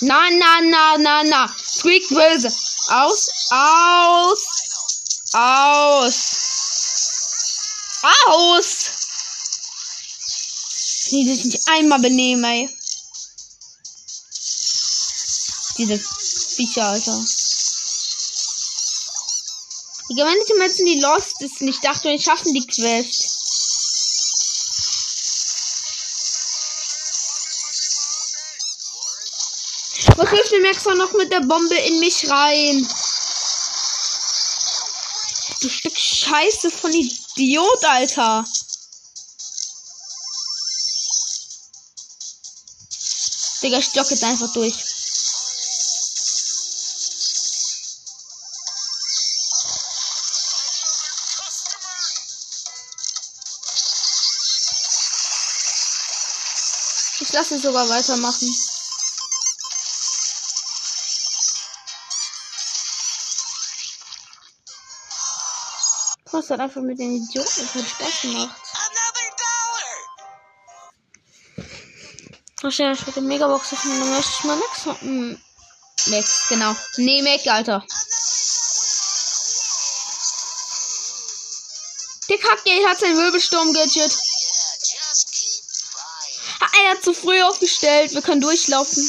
Na, 0.00 0.30
na, 0.30 0.60
na, 0.62 0.96
na, 0.96 1.22
na. 1.22 1.54
Squeak 1.66 2.08
böse. 2.08 2.50
Aus, 2.88 3.28
aus, 3.50 4.46
aus. 5.34 6.40
Aus! 8.26 8.79
Die 11.10 11.26
sich 11.26 11.44
nicht 11.44 11.68
einmal 11.68 11.98
benehmen, 11.98 12.44
ey. 12.44 12.70
Diese 15.76 15.98
Viecher, 15.98 16.86
Alter. 16.86 17.24
Die 20.08 20.14
gewöhnliche 20.14 20.54
Menschen, 20.54 20.86
die 20.86 21.00
lost 21.00 21.40
ist 21.40 21.60
nicht 21.62 21.84
dachte, 21.84 22.10
und 22.10 22.22
schaffen 22.22 22.54
die 22.54 22.66
Quest. 22.66 23.30
Was 30.16 30.30
hilft 30.30 30.52
mir 30.52 30.60
Max 30.60 30.84
noch 30.84 31.12
mit 31.14 31.32
der 31.32 31.40
Bombe 31.40 31.76
in 31.76 31.98
mich 31.98 32.28
rein? 32.30 32.88
Du 35.60 35.68
Stück 35.68 35.98
Scheiße 35.98 36.70
von 36.70 36.92
Idiot, 36.92 37.84
Alter. 37.84 38.44
Digga, 43.62 43.78
ich 43.78 43.84
stock 43.86 44.10
jetzt 44.10 44.24
einfach 44.24 44.52
durch. 44.52 44.74
Ich 57.20 57.32
lasse 57.32 57.58
sogar 57.58 57.88
weitermachen. 57.88 58.56
Hat 66.50 66.58
einfach 66.58 66.82
mit 66.82 66.98
den 66.98 67.22
Idioten 67.22 67.68
keinen 67.68 67.86
Spaß 67.86 68.20
gemacht. 68.22 68.69
Wahrscheinlich 72.70 73.04
mit 73.04 73.16
dem 73.16 73.26
Megabox 73.26 73.72
öffnen, 73.72 73.98
dann 73.98 74.10
möchte 74.10 74.30
ich 74.38 74.44
mal 74.44 74.56
Max 74.56 74.86
haben. 74.86 75.42
Max, 76.06 76.48
genau. 76.48 76.76
Nee, 76.98 77.20
Mac, 77.20 77.44
Alter. 77.48 77.84
Der 82.28 82.38
Kackgeld 82.38 82.86
hat 82.86 83.00
sein 83.00 83.16
Wirbelsturm-Gadget. 83.16 83.96
Yeah, 83.96 84.12
just 84.84 85.32
keep 85.32 85.64
buying. 85.96 86.60
Ah, 86.60 86.84
Er 86.84 86.90
hat 86.92 87.02
zu 87.02 87.12
früh 87.12 87.42
aufgestellt. 87.42 88.14
Wir 88.14 88.22
können 88.22 88.40
durchlaufen. 88.40 89.02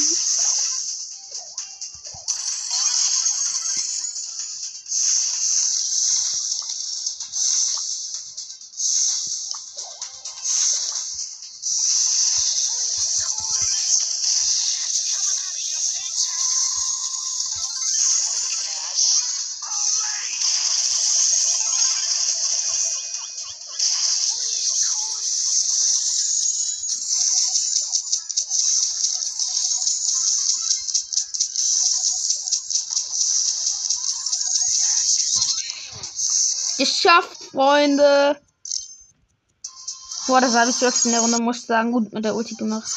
geschafft, 36.78 37.44
Freunde. 37.50 38.40
Boah, 40.26 40.40
das 40.40 40.54
habe 40.54 40.70
ich 40.70 40.80
wirklich 40.80 41.04
in 41.06 41.12
der 41.12 41.20
Runde, 41.20 41.42
muss 41.42 41.58
ich 41.58 41.66
sagen, 41.66 41.92
gut 41.92 42.12
mit 42.12 42.24
der 42.24 42.34
Ulti 42.34 42.54
gemacht. 42.54 42.90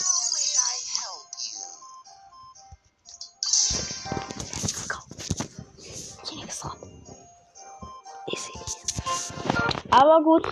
Aber 9.95 10.21
gut. 10.21 10.45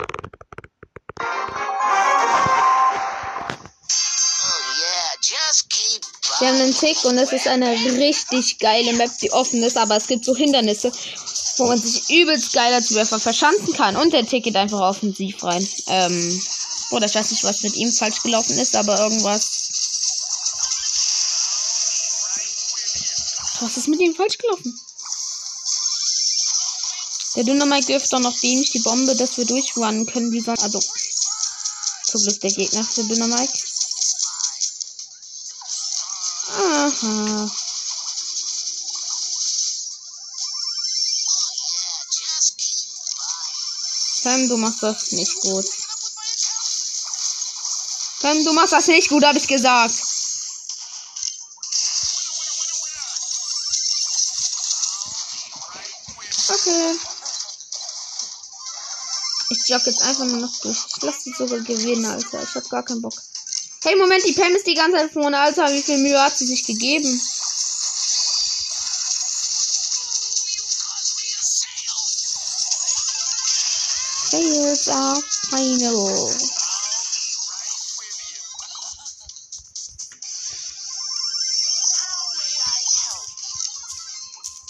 Wir 6.40 6.48
haben 6.48 6.62
einen 6.62 6.74
Tick 6.74 7.04
und 7.04 7.18
es 7.18 7.32
ist 7.34 7.48
eine 7.48 7.72
richtig 7.72 8.60
geile 8.60 8.94
Map, 8.94 9.12
die 9.22 9.32
offen 9.32 9.62
ist, 9.64 9.78
aber 9.78 9.98
es 9.98 10.08
gibt 10.08 10.26
so 10.26 10.36
Hindernisse 10.36 10.92
wo 11.58 11.68
man 11.68 11.82
sich 11.82 12.10
übelst 12.10 12.54
geil 12.54 12.74
als 12.74 12.94
Werfer 12.94 13.20
verschanzen 13.20 13.74
kann. 13.74 13.96
Und 13.96 14.14
der 14.14 14.26
Tick 14.26 14.44
geht 14.44 14.56
einfach 14.56 14.80
offensiv 14.80 15.44
rein. 15.44 15.68
Ähm, 15.88 16.42
oder 16.92 17.06
ich 17.06 17.16
weiß 17.16 17.32
nicht, 17.32 17.44
was 17.44 17.64
mit 17.64 17.76
ihm 17.76 17.92
falsch 17.92 18.22
gelaufen 18.22 18.58
ist, 18.58 18.76
aber 18.76 19.00
irgendwas. 19.00 19.50
Was 23.62 23.78
ist 23.78 23.88
mit 23.88 24.00
ihm 24.00 24.16
falsch 24.16 24.38
gelaufen? 24.38 24.80
Der 27.36 27.44
Dynamite 27.44 27.88
wirft 27.88 28.14
doch 28.14 28.20
noch 28.20 28.40
dämlich 28.40 28.72
die 28.72 28.80
Bombe, 28.80 29.16
dass 29.16 29.38
wir 29.38 29.46
durchrunnen 29.46 30.06
können, 30.06 30.32
wie 30.32 30.40
sonst. 30.40 30.64
Also, 30.64 30.80
zum 32.06 32.22
Glück 32.22 32.42
der 32.42 32.52
Gegner 32.52 32.84
für 32.84 33.04
Dynamite. 33.04 33.54
Aha. 36.56 37.52
Sam, 44.24 44.48
du 44.48 44.56
machst 44.56 44.82
das 44.82 45.12
nicht 45.12 45.36
gut. 45.42 45.66
Sam, 48.22 48.46
du 48.46 48.54
machst 48.54 48.72
das 48.72 48.88
nicht 48.88 49.10
gut, 49.10 49.26
habe 49.26 49.38
ich 49.38 49.46
gesagt. 49.46 49.96
Okay. 56.48 57.00
Ich 59.50 59.68
jogge 59.68 59.90
jetzt 59.90 60.02
einfach 60.04 60.24
nur 60.24 60.38
noch 60.38 60.58
durch. 60.62 60.78
Ich 60.96 61.04
lasse 61.04 61.20
sie 61.24 61.34
sogar 61.38 61.60
gewinnen, 61.60 62.06
Alter. 62.06 62.42
Ich 62.44 62.56
hab 62.56 62.70
gar 62.70 62.84
keinen 62.84 63.02
Bock. 63.02 63.22
Hey, 63.84 63.98
Moment, 63.98 64.24
die 64.26 64.32
Pam 64.32 64.56
ist 64.56 64.66
die 64.66 64.74
ganze 64.74 65.00
Zeit 65.00 65.12
vorne, 65.12 65.38
Alter. 65.38 65.70
Wie 65.74 65.84
viel 65.84 65.98
Mühe 65.98 66.22
hat 66.22 66.38
sie 66.38 66.46
sich 66.46 66.66
gegeben? 66.66 67.22
Are 74.88 75.22
final. 75.50 76.36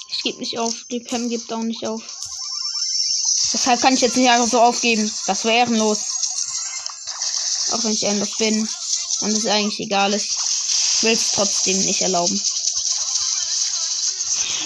Ich 0.10 0.24
gebe 0.24 0.40
nicht 0.40 0.60
auf. 0.60 0.74
Die 0.92 1.00
Pam 1.00 1.30
gibt 1.30 1.52
auch 1.52 1.64
nicht 1.64 1.86
auf. 1.88 2.02
Deshalb 3.54 3.82
kann 3.82 3.94
ich 3.94 4.02
jetzt 4.02 4.18
nicht 4.18 4.30
einfach 4.30 4.48
so 4.48 4.62
aufgeben. 4.62 5.12
Das 5.28 5.46
wäre 5.46 5.58
ehrenlos. 5.58 6.00
Auch 7.72 7.84
wenn 7.84 7.92
ich 7.92 8.04
endlos 8.04 8.38
bin. 8.38 8.68
Und 9.22 9.32
es 9.32 9.46
eigentlich 9.46 9.80
egal 9.80 10.14
ist. 10.14 10.38
Ich 10.98 11.04
will 11.04 11.14
es 11.14 11.32
trotzdem 11.32 11.78
nicht 11.86 12.02
erlauben. 12.02 12.42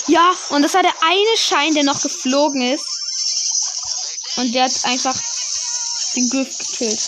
Ja, 0.08 0.32
und 0.50 0.62
das 0.62 0.74
war 0.74 0.84
der 0.84 0.96
eine 1.02 1.38
Schein, 1.38 1.74
der 1.74 1.84
noch 1.84 2.02
geflogen 2.02 2.62
ist. 2.62 2.86
Und 4.38 4.54
der 4.54 4.66
hat 4.66 4.86
einfach 4.86 5.16
den 6.16 6.30
Griff 6.30 6.58
gekillt. 6.58 7.00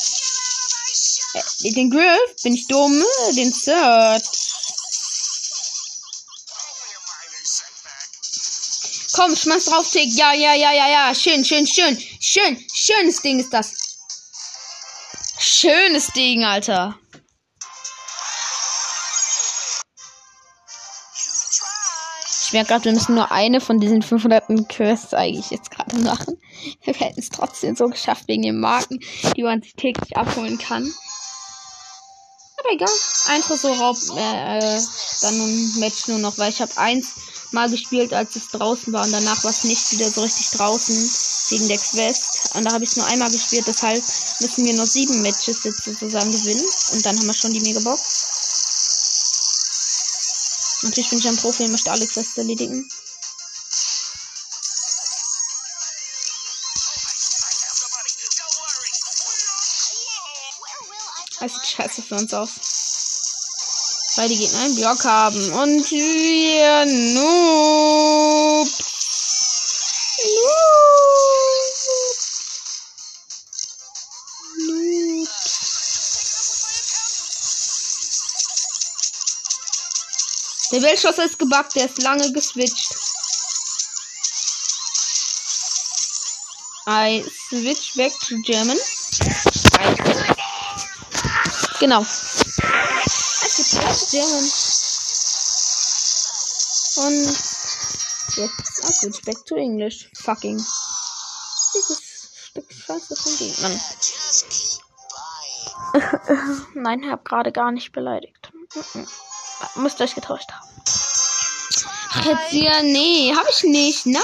Äh, 1.33 1.71
den 1.71 1.89
Griff? 1.89 2.43
Bin 2.43 2.53
ich 2.53 2.67
dumm? 2.67 3.03
Den 3.35 3.53
Third. 3.53 4.23
Komm, 9.13 9.35
schmeiß 9.35 9.65
drauf, 9.65 9.89
Tick. 9.91 10.13
Ja, 10.15 10.33
ja, 10.33 10.53
ja, 10.53 10.71
ja, 10.71 10.89
ja. 10.89 11.15
Schön, 11.15 11.43
schön, 11.43 11.67
schön. 11.67 11.97
Schön, 12.21 12.65
schönes 12.73 13.21
Ding 13.21 13.39
ist 13.39 13.53
das. 13.53 13.73
Schönes 15.39 16.07
Ding, 16.07 16.45
Alter. 16.45 16.97
Ich 22.49 22.53
merke 22.53 22.69
gerade, 22.69 22.85
wir 22.85 22.93
müssen 22.93 23.13
nur 23.13 23.31
eine 23.31 23.61
von 23.61 23.79
diesen 23.79 24.01
500 24.01 24.67
Quests 24.67 25.13
eigentlich 25.13 25.51
jetzt 25.51 25.69
gerade 25.69 25.95
machen. 25.99 26.35
Wir 26.83 26.95
hätten 26.95 27.19
es 27.19 27.29
trotzdem 27.29 27.75
so 27.75 27.87
geschafft 27.89 28.27
wegen 28.27 28.41
den 28.41 28.59
Marken, 28.59 28.99
die 29.37 29.43
man 29.43 29.61
sich 29.61 29.75
täglich 29.75 30.17
abholen 30.17 30.57
kann. 30.57 30.91
Aber 32.57 32.71
egal. 32.73 32.89
Ein 33.27 33.41
Tresorraub, 33.43 33.97
äh, 34.17 34.57
äh, 34.57 34.81
dann 35.21 35.39
ein 35.39 35.73
Match 35.77 36.07
nur 36.07 36.17
noch, 36.17 36.39
weil 36.39 36.49
ich 36.49 36.59
habe 36.59 36.75
eins 36.77 37.11
mal 37.51 37.69
gespielt, 37.69 38.13
als 38.13 38.35
es 38.35 38.47
draußen 38.49 38.91
war 38.93 39.05
und 39.05 39.11
danach 39.11 39.43
war 39.43 39.51
es 39.51 39.63
nicht 39.65 39.91
wieder 39.91 40.09
so 40.09 40.21
richtig 40.23 40.49
draußen 40.49 40.95
wegen 41.49 41.67
der 41.67 41.77
Quest. 41.77 42.55
Und 42.55 42.63
da 42.63 42.71
habe 42.73 42.83
ich 42.83 42.89
es 42.89 42.97
nur 42.97 43.05
einmal 43.05 43.29
gespielt, 43.29 43.67
deshalb 43.67 44.03
müssen 44.39 44.65
wir 44.65 44.73
noch 44.73 44.87
sieben 44.87 45.21
Matches 45.21 45.63
jetzt 45.65 45.83
sozusagen 45.83 46.31
gewinnen. 46.31 46.65
Und 46.93 47.05
dann 47.05 47.15
haben 47.15 47.27
wir 47.27 47.33
schon 47.35 47.53
die 47.53 47.61
Megabox. 47.61 48.38
Natürlich 50.81 51.09
bin 51.09 51.19
ich 51.19 51.27
ein 51.27 51.37
Profi 51.37 51.63
und 51.63 51.71
möchte 51.71 51.91
alle 51.91 52.07
Quests 52.07 52.37
erledigen. 52.37 52.89
Es 61.41 61.53
sieht 61.53 61.67
scheiße 61.67 62.01
für 62.01 62.15
uns 62.15 62.33
aus. 62.33 62.49
Weil 64.15 64.27
die 64.29 64.37
Gegner 64.37 64.59
einen 64.59 64.75
Block 64.75 65.03
haben. 65.05 65.53
Und 65.53 65.91
wir 65.91 66.85
Noob. 67.13 67.88
Der 80.71 80.83
Weltschosser 80.83 81.25
ist 81.25 81.39
gebackt, 81.39 81.75
der 81.75 81.85
ist 81.85 82.01
lange 82.03 82.31
geswitcht. 82.31 82.93
I 86.87 87.23
switch 87.49 87.95
back 87.95 88.11
to 88.27 88.35
German. 88.43 88.77
Genau. 91.79 92.01
I 92.01 92.05
switch 93.47 93.75
back 93.79 93.97
to 93.97 94.05
German. 94.11 94.51
Und 96.97 97.25
jetzt 98.37 98.83
I 98.83 98.91
switch 98.91 99.21
back 99.23 99.45
to 99.45 99.55
English. 99.55 100.09
Fucking. 100.23 100.57
Dieses 101.73 102.01
Stück 102.49 102.71
Scheiße 102.71 103.15
von 103.15 103.37
Gegnern. 103.37 103.81
Nein, 106.75 107.09
hab 107.09 107.25
gerade 107.25 107.51
gar 107.51 107.71
nicht 107.71 107.91
beleidigt. 107.91 108.51
Müsst 109.75 109.99
ihr 109.99 110.05
euch 110.05 110.15
getäuscht 110.15 110.51
haben. 110.51 110.69
Jetzt 112.25 112.51
ja, 112.53 112.81
nee, 112.81 113.33
hab 113.35 113.47
ich 113.49 113.63
nicht. 113.63 114.05
Nein. 114.05 114.23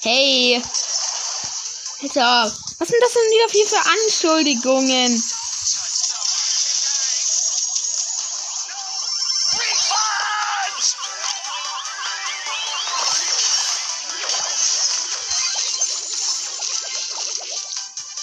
Hey. 0.00 0.62
Alter, 2.02 2.52
was 2.78 2.88
sind 2.88 3.02
das 3.02 3.12
denn 3.12 3.30
wieder 3.30 3.52
hier 3.52 3.66
für 3.66 3.76
Anschuldigungen? 3.76 5.22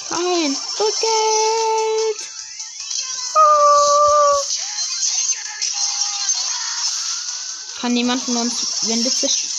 Kein 0.10 0.58
Rückgeld. 0.80 2.27
Kann 7.80 7.94
niemand 7.94 8.24
von 8.24 8.38
uns 8.38 8.88
Wände 8.88 9.14
zerstören? 9.14 9.58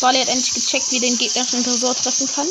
Barley 0.00 0.20
hat 0.20 0.28
endlich 0.28 0.54
gecheckt, 0.54 0.90
wie 0.92 1.00
den 1.00 1.16
gegnerischen 1.18 1.62
Tresor 1.62 1.94
treffen 1.94 2.26
kann. 2.34 2.48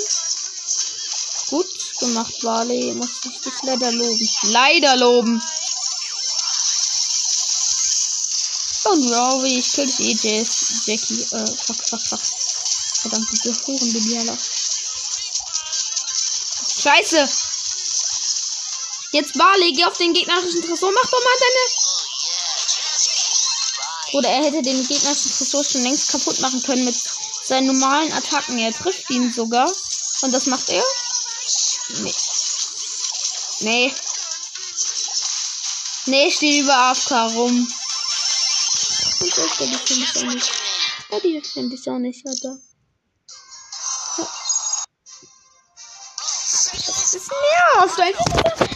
Gut 1.50 1.68
gemacht, 2.00 2.34
Barley. 2.42 2.94
Muss 2.94 3.10
ich 3.26 3.42
dich 3.42 3.54
leider 3.64 3.92
loben. 3.92 4.30
Leider 4.44 4.96
loben. 4.98 5.42
Und 8.92 9.12
Rory, 9.12 9.60
ich 9.60 9.72
kill 9.72 9.86
dich 9.86 10.24
eh, 10.24 10.40
Jess, 10.40 10.86
Jackie. 10.86 11.22
Äh, 11.22 11.46
fuck, 11.46 11.76
fuck, 11.76 12.02
fuck. 12.02 12.22
Verdammt, 13.02 13.28
diese 13.32 13.54
Hurenbebialer. 13.68 14.38
Scheiße. 16.82 17.30
Jetzt 19.12 19.38
Barley, 19.38 19.74
geh 19.74 19.86
auf 19.86 19.98
den 19.98 20.14
gegnerischen 20.14 20.64
Tresor. 20.64 20.92
Mach 20.92 21.10
doch 21.10 21.24
mal 21.24 21.38
deine... 21.40 21.60
Oder 24.14 24.30
er 24.30 24.44
hätte 24.46 24.62
den 24.64 24.88
gegnerischen 24.88 25.32
Tresor 25.38 25.64
schon 25.64 25.84
längst 25.84 26.12
kaputt 26.12 26.40
machen 26.40 26.64
können 26.64 26.86
mit 26.86 26.96
seinen 27.46 27.68
normalen 27.68 28.12
Attacken. 28.14 28.58
Er 28.58 28.74
trifft 28.74 29.10
ihn 29.12 29.32
sogar. 29.32 29.72
Und 30.22 30.32
das 30.34 30.48
macht 30.48 30.70
er? 30.70 30.84
Nee. 31.90 32.16
Nee. 33.60 33.94
Nee, 36.06 36.28
ich 36.28 36.36
stehe 36.36 36.64
über 36.64 36.76
AFK 36.76 37.12
rum. 37.36 37.72
Und 39.22 39.38
das 39.38 39.82
finde 39.82 40.04
ich 40.04 40.18
auch 40.18 40.34
nicht. 40.34 40.52
Ja, 41.10 41.20
die 41.20 41.42
finde 41.42 41.76
ich 41.76 41.90
auch 41.90 42.00
nicht, 42.00 42.26
Alter. 42.26 42.58
Das 46.72 47.14
ist 47.14 47.32
nervt 47.76 48.00
einfach. 48.00 48.68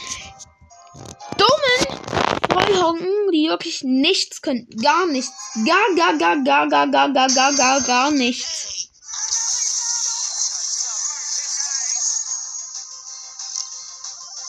Dummen 1.37 2.03
Vollhonken, 2.51 3.31
die 3.31 3.47
wirklich 3.49 3.83
nichts 3.83 4.41
können. 4.41 4.67
Gar 4.81 5.05
nichts. 5.07 5.31
Gar, 5.65 5.95
gar, 5.95 6.17
gar, 6.17 6.43
gar, 6.43 6.67
gar, 6.67 6.87
gar, 6.87 7.09
gar, 7.13 7.27
gar, 7.29 7.53
gar, 7.53 7.81
gar 7.81 8.11
nichts. 8.11 8.89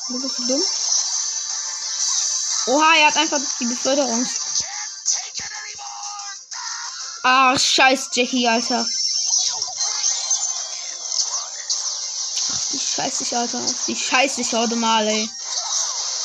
Du 0.09 0.20
bist 0.20 0.38
du 0.38 0.46
dumm? 0.46 0.62
Oha, 2.66 2.94
er 2.96 3.07
hat 3.07 3.16
einfach 3.16 3.40
die 3.61 3.66
Beförderung. 3.66 4.26
Ah, 7.26 7.58
scheiß 7.58 8.10
Jackie, 8.12 8.46
Alter. 8.46 8.87
Ach, 12.50 12.72
wie 12.72 12.78
scheiß 12.78 13.20
ich, 13.22 13.34
Alter. 13.34 13.60
Wie 13.87 13.96
scheiß 13.96 14.37
ich 14.37 14.52
heute 14.52 14.76
mal, 14.76 15.08
ey. 15.08 15.30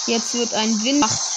Jetzt 0.08 0.34
wird 0.34 0.54
ein 0.54 0.84
Wind. 0.84 1.02
Ach, 1.08 1.29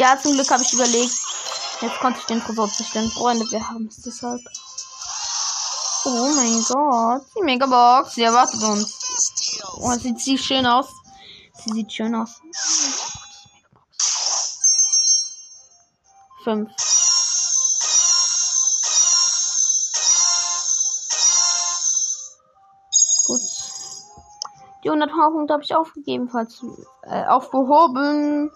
Ja, 0.00 0.18
zum 0.18 0.32
Glück 0.32 0.50
habe 0.50 0.62
ich 0.62 0.72
überlegt. 0.72 1.12
Jetzt 1.82 2.00
konnte 2.00 2.20
ich 2.20 2.24
den 2.24 2.42
Tresor 2.42 2.72
zerstören. 2.72 3.10
Freunde, 3.10 3.44
wir 3.50 3.68
haben 3.68 3.86
es 3.86 4.00
deshalb. 4.00 4.40
Oh 6.06 6.32
mein 6.34 6.64
Gott. 6.64 7.26
Die 7.36 7.42
Megabox. 7.42 8.14
Sie 8.14 8.22
erwartet 8.22 8.62
uns. 8.62 8.98
Oh, 9.76 9.92
sieht 9.92 10.18
sie 10.18 10.38
schön 10.38 10.64
aus. 10.64 10.86
Sie 11.52 11.70
sieht 11.72 11.92
schön 11.92 12.14
aus. 12.14 12.40
Fünf. 16.44 16.70
Gut. 23.26 23.40
Die 24.82 24.88
100 24.88 25.10
Punkte 25.10 25.52
habe 25.52 25.62
ich 25.62 25.74
aufgegeben, 25.74 26.30
falls 26.30 26.64
äh, 27.02 27.26
aufgehoben. 27.26 28.50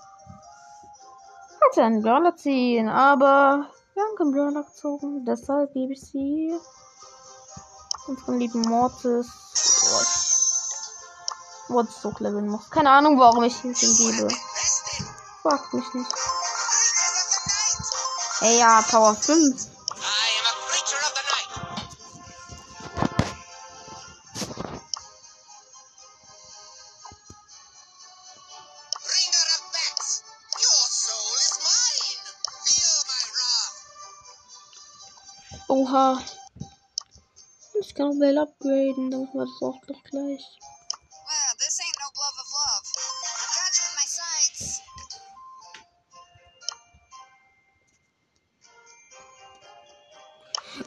Hätte 1.75 1.87
einen 1.87 2.03
Brawler 2.03 2.37
ziehen, 2.37 2.89
aber 2.89 3.69
wir 3.95 4.03
haben 4.05 4.15
keinen 4.17 4.31
Brawler 4.31 4.63
gezogen. 4.63 5.25
Deshalb 5.25 5.73
gebe 5.73 5.93
ich 5.95 6.03
sie 6.03 6.57
unseren 8.07 8.39
lieben 8.39 8.61
Mortis. 8.61 9.27
Oh, 11.69 11.73
Mortis 11.73 12.05
hochleveln 12.05 12.47
muss. 12.47 12.71
Keine 12.71 12.91
Ahnung, 12.91 13.19
warum 13.19 13.43
ich 13.43 13.65
ihn 13.65 13.73
gebe. 13.73 14.29
Fragt 15.43 15.75
mich 15.75 15.95
nicht. 15.95 16.15
Ey, 18.43 18.61
ja, 18.61 18.81
Power 18.89 19.17
5. 19.17 19.74
Oha. 35.95 36.21
Ich 37.81 37.95
kann 37.95 38.09
auch 38.09 38.19
Bell 38.19 38.37
upgraden, 38.37 39.13
dann 39.13 39.21
machen 39.27 39.39
wir 39.39 39.47
das 39.47 39.63
auch 39.63 39.81
doch 39.87 40.03
gleich. 40.03 40.45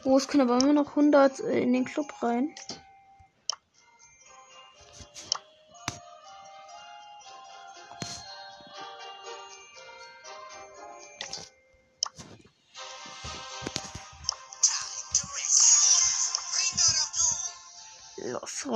Oh, 0.03 0.17
es 0.17 0.27
können 0.27 0.49
aber 0.49 0.61
immer 0.61 0.73
noch 0.73 0.89
100 0.89 1.39
äh, 1.39 1.61
in 1.61 1.71
den 1.71 1.85
Club 1.85 2.11
rein. 2.21 2.53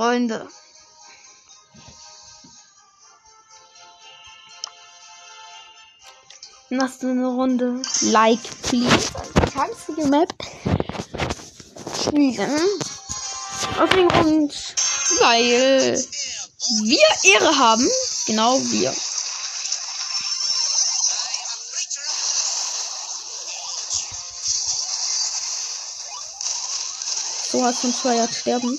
Freunde. 0.02 0.48
Machst 6.70 7.04
du 7.04 7.10
eine 7.10 7.28
Runde? 7.28 7.80
Like, 8.10 8.40
please. 8.62 9.12
Tanzige 9.54 10.08
Map. 10.08 10.34
Spielen. 12.00 12.60
Aus 13.78 13.90
dem 13.90 14.08
Grund, 14.08 14.74
weil 15.20 15.96
wir 16.82 17.06
Ehre 17.34 17.56
haben. 17.56 17.88
Genau 18.26 18.58
wir. 18.58 18.92
So 27.52 27.64
hast 27.64 27.84
uns 27.84 28.04
ein 28.04 28.34
sterben. 28.34 28.76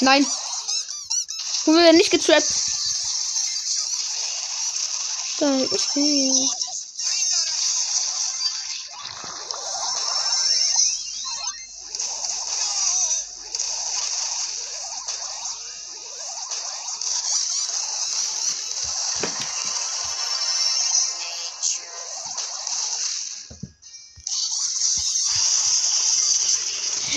Nein. 0.00 0.24
Wir 1.64 1.74
werden 1.74 1.96
nicht 1.96 2.10
getrappt. 2.10 2.44
Da 5.38 5.50
ist 5.56 5.92
sie. 5.92 6.32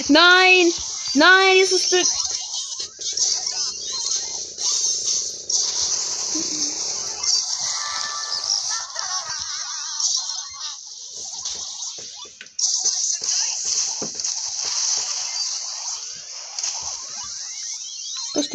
Nein! 0.08 0.74
Nein, 1.14 1.56
dieses 1.56 1.86
Stück. 1.86 2.21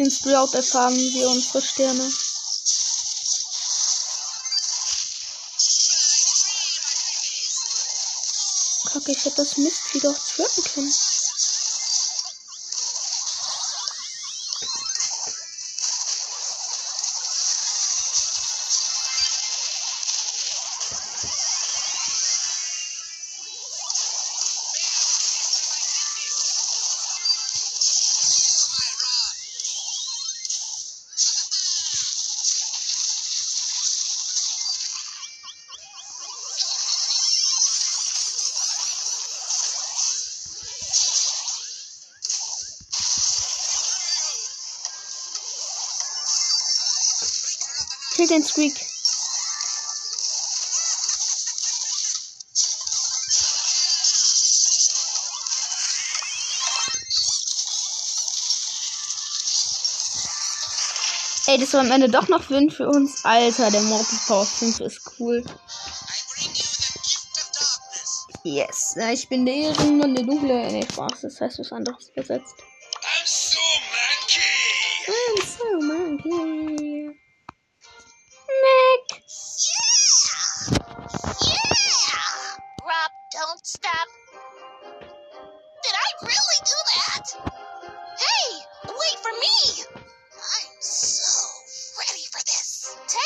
Den 0.07 0.11
Sprout 0.11 0.55
erfahren 0.55 0.95
wir 0.95 1.29
unsere 1.29 1.61
Sterne. 1.61 2.09
Kacke, 8.85 9.11
ich 9.11 9.25
hätte 9.25 9.35
das 9.35 9.57
Mistvieh 9.57 9.99
doch 9.99 10.17
trappen 10.17 10.63
können. 10.63 10.93
Kill 48.17 48.27
den 48.27 48.43
Squeak. 48.43 48.73
Ey, 61.45 61.59
das 61.59 61.73
war 61.73 61.81
am 61.81 61.91
Ende 61.91 62.09
doch 62.09 62.27
noch 62.27 62.43
5 62.43 62.75
für 62.75 62.87
uns. 62.87 63.23
Alter, 63.23 63.69
der 63.69 63.81
Mortis 63.81 64.25
Power 64.25 64.47
5 64.47 64.79
ist 64.79 65.01
cool. 65.19 65.45
Yes. 68.43 68.97
Ich 69.13 69.29
bin 69.29 69.45
der 69.45 69.53
Ehrenmann 69.53 70.09
und 70.09 70.15
der 70.15 70.25
Dunkle. 70.25 70.71
Nee, 70.71 70.87
Spaß, 70.91 71.21
das 71.21 71.39
heißt 71.39 71.59
was 71.59 71.71
anderes 71.71 72.09
übersetzt. 72.09 72.55
I'm 73.03 73.27
so 73.27 73.59
monkey! 74.25 75.05
I'm 75.07 75.45
so 75.45 75.79
monkey. 75.85 76.66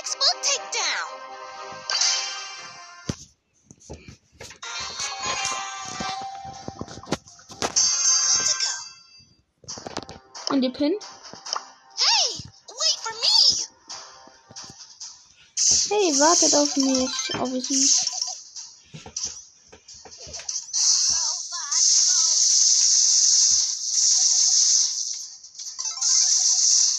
Textbook 0.02 0.42
takedown. 0.42 1.10
Und 10.50 10.62
die 10.62 10.70
Pin? 10.72 10.98
Hey, 11.98 12.44
wait 12.68 12.98
for 13.04 13.14
me! 13.14 13.38
Hey, 15.90 16.20
wartet 16.20 16.56
auf 16.56 16.76
mich. 16.78 17.36
Auf 17.40 17.50
mich. 17.52 18.12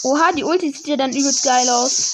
Oha, 0.03 0.31
die 0.31 0.45
Ulti 0.45 0.71
sieht 0.71 0.87
ja 0.87 0.95
dann 0.95 1.11
übelst 1.11 1.43
geil 1.43 1.69
aus. 1.69 2.12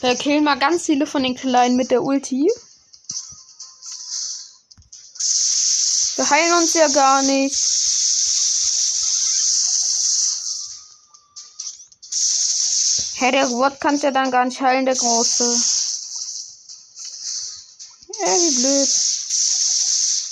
Wir 0.00 0.16
killen 0.16 0.44
mal 0.44 0.58
ganz 0.58 0.84
viele 0.86 1.06
von 1.06 1.22
den 1.22 1.36
Kleinen 1.36 1.76
mit 1.76 1.90
der 1.90 2.02
Ulti. 2.02 2.48
Wir 6.16 6.30
heilen 6.30 6.54
uns 6.54 6.72
ja 6.72 6.88
gar 6.88 7.22
nicht. 7.22 7.54
Hä, 13.16 13.30
der 13.32 13.46
Robot 13.48 13.78
kann 13.78 14.00
ja 14.00 14.10
dann 14.10 14.30
gar 14.30 14.46
nicht 14.46 14.62
heilen, 14.62 14.86
der 14.86 14.96
Große. 14.96 15.44
Ja, 18.20 18.26
wie 18.26 18.54
blöd. 18.56 18.88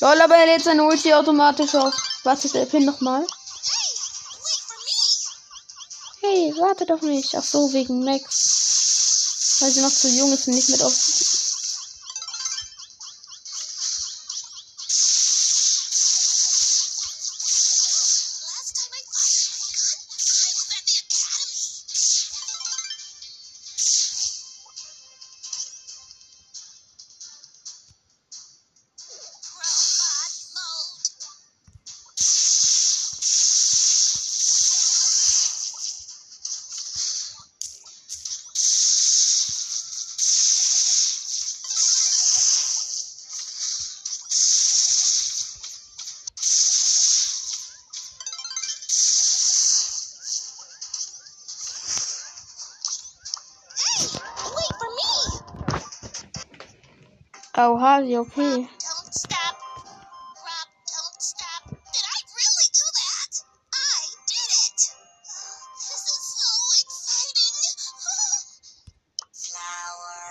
Lol, 0.00 0.22
aber 0.22 0.37
er 0.37 0.46
lädt 0.46 0.64
seine 0.64 0.85
Ulti 0.85 1.12
automatisch 1.12 1.74
auf. 1.74 1.94
Wartet 2.24 2.54
der 2.54 2.64
Pin 2.64 2.87
nochmal. 2.87 3.20
Hey, 3.20 3.92
wait 4.40 4.62
for 4.66 4.78
me! 4.87 6.52
Hey, 6.52 6.54
warte 6.59 6.87
doch 6.87 7.02
nicht. 7.02 7.35
Ach 7.35 7.44
so, 7.44 7.70
wegen 7.74 8.04
Max. 8.04 8.67
Weil 9.61 9.73
sie 9.73 9.81
noch 9.81 9.92
zu 9.92 10.09
jung 10.09 10.33
ist 10.33 10.47
und 10.47 10.55
nicht 10.55 10.68
mit 10.71 10.83
auf. 10.83 11.27
Oha, 57.98 58.06
wie 58.06 58.18
okay. 58.18 58.54
Don't 58.54 59.12
stop. 59.12 59.56
Rob, 60.46 60.68
don't 60.87 61.20
stop. 61.20 61.62
Did 61.68 62.06
I 62.14 62.18
really 62.38 62.68
do 62.78 62.87
that? 63.00 63.32
I 63.74 64.02
did 64.30 64.50
it! 64.66 64.80
This 65.82 66.04
is 66.14 66.20
so 66.38 66.50
exciting! 66.82 67.56
Flower. 69.42 70.22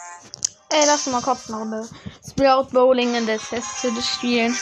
Ey, 0.70 0.86
lass 0.86 1.08
mal 1.08 1.22
kurz 1.22 1.50
eine 1.50 1.90
Sprout 2.30 2.72
Bowling 2.72 3.16
in 3.16 3.26
der 3.26 3.40
Testzelle 3.40 4.02
spielen. 4.02 4.56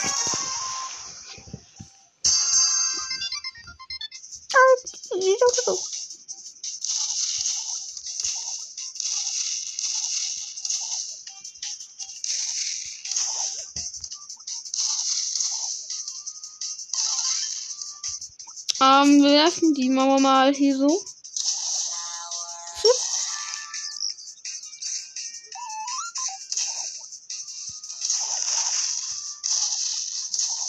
Ähm, 18.86 19.20
wir 19.20 19.30
werfen 19.30 19.74
die 19.74 19.88
Mauer 19.88 20.20
mal 20.20 20.54
hier 20.54 20.76
so. 20.76 20.86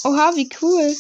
Oha, 0.04 0.36
wie 0.36 0.50
cool. 0.62 0.96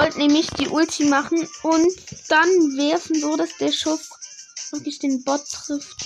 Wollte 0.00 0.18
nämlich 0.18 0.48
die 0.52 0.68
Ulti 0.68 1.04
machen 1.04 1.46
und 1.62 1.92
dann 2.28 2.48
werfen, 2.78 3.20
so 3.20 3.36
dass 3.36 3.54
der 3.58 3.70
Schuss 3.70 4.08
wirklich 4.70 4.98
den 4.98 5.22
Bot 5.24 5.42
trifft. 5.46 5.99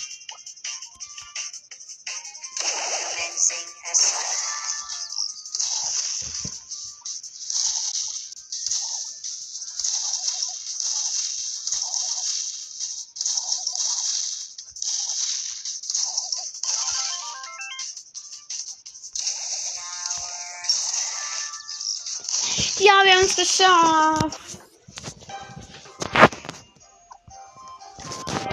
Geschafft. 23.56 24.58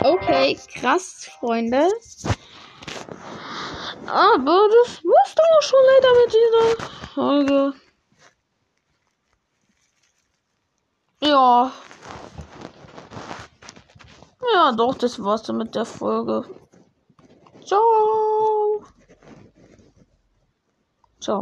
Okay, 0.03 0.57
krass, 0.73 1.29
Freunde. 1.39 1.87
Aber 4.07 4.67
das 4.67 5.03
war's 5.03 5.35
dann 5.35 5.45
auch 5.57 5.61
schon 5.61 5.79
leider 5.85 6.13
mit 6.19 6.33
dieser 6.33 6.87
Folge. 7.13 7.73
Ja. 11.21 11.71
Ja, 14.53 14.71
doch, 14.71 14.95
das 14.95 15.23
war's 15.23 15.43
dann 15.43 15.57
mit 15.57 15.75
der 15.75 15.85
Folge. 15.85 16.45
Ciao. 17.63 18.83
Ciao. 21.19 21.39